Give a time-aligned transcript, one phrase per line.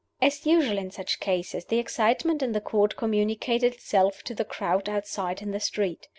[0.19, 4.89] As usual in such cases, the excitement in the Court communicated itself to the crowd
[4.89, 6.07] outside in the street.